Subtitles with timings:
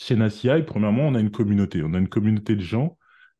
[0.00, 1.82] Chez NACI, premièrement, on a une communauté.
[1.84, 2.96] On a une communauté de gens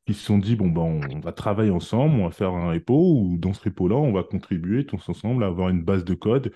[0.07, 2.95] qui se sont dit, bon, ben, on va travailler ensemble, on va faire un repo,
[2.95, 6.53] ou dans ce repo-là, on va contribuer tous ensemble à avoir une base de code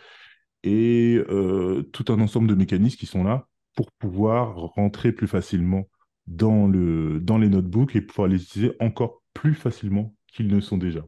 [0.63, 5.89] et euh, tout un ensemble de mécanismes qui sont là pour pouvoir rentrer plus facilement
[6.27, 11.01] dans, dans les notebooks et pouvoir les utiliser encore plus facilement qu'ils ne sont déjà.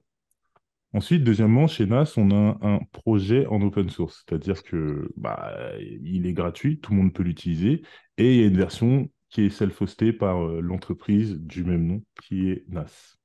[0.97, 6.25] Ensuite, deuxièmement, chez NAS, on a un projet en open source, c'est-à-dire que bah, il
[6.25, 7.83] est gratuit, tout le monde peut l'utiliser,
[8.17, 12.03] et il y a une version qui est self-hostée par euh, l'entreprise du même nom,
[12.23, 13.19] qui est NAS.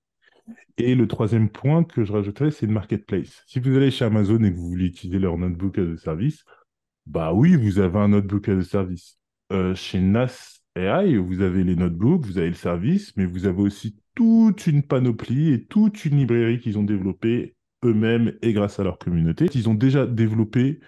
[0.78, 3.42] Et le troisième point que je rajouterais, c'est le marketplace.
[3.48, 6.44] Si vous allez chez Amazon et que vous voulez utiliser leur notebook as a service,
[7.06, 9.18] bah oui, vous avez un notebook as a service.
[9.54, 13.62] Euh, chez NAS AI, vous avez les notebooks, vous avez le service, mais vous avez
[13.62, 18.84] aussi toute une panoplie et toute une librairie qu'ils ont développée eux-mêmes et grâce à
[18.84, 19.48] leur communauté.
[19.54, 20.80] Ils ont déjà développé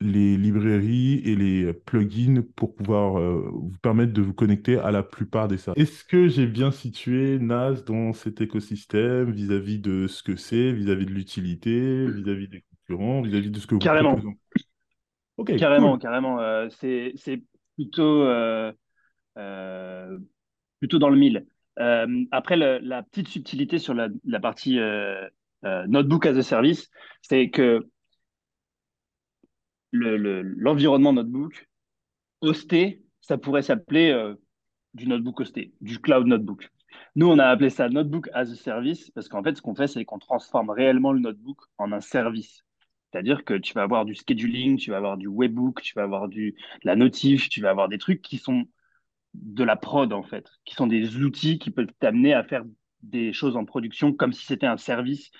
[0.00, 5.02] les librairies et les plugins pour pouvoir euh, vous permettre de vous connecter à la
[5.02, 5.82] plupart des services.
[5.82, 11.06] Est-ce que j'ai bien situé NAS dans cet écosystème vis-à-vis de ce que c'est, vis-à-vis
[11.06, 14.14] de l'utilité, vis-à-vis des concurrents, vis-à-vis de ce que vous carrément.
[14.14, 14.36] proposez?
[15.36, 16.40] Ok, carrément, carrément.
[16.40, 17.42] Euh, c'est
[17.74, 18.72] plutôt, euh,
[20.78, 21.44] plutôt dans le mille.
[22.30, 24.78] après, la petite subtilité sur la, la partie
[25.62, 26.90] Notebook as a Service,
[27.22, 27.88] c'est que
[29.92, 31.68] l'environnement notebook
[32.40, 34.34] hosté, ça pourrait s'appeler euh,
[34.94, 36.68] du notebook hosté, du cloud notebook.
[37.16, 39.86] Nous, on a appelé ça notebook as a service parce qu'en fait, ce qu'on fait,
[39.86, 42.64] c'est qu'on transforme réellement le notebook en un service.
[43.10, 46.28] C'est-à-dire que tu vas avoir du scheduling, tu vas avoir du webbook, tu vas avoir
[46.28, 48.66] du, de la notif, tu vas avoir des trucs qui sont
[49.34, 52.64] de la prod, en fait, qui sont des outils qui peuvent t'amener à faire
[53.02, 55.30] des choses en production comme si c'était un service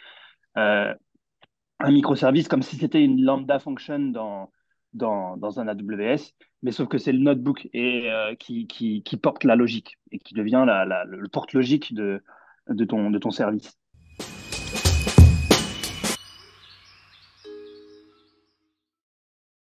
[0.56, 0.94] euh,
[1.80, 4.12] un microservice comme si c'était une lambda function
[4.92, 9.98] dans, un AWS, mais sauf que c'est le notebook euh, qui, qui, porte la logique
[10.10, 12.22] et qui devient le porte-logique de,
[12.88, 13.78] ton, de ton service.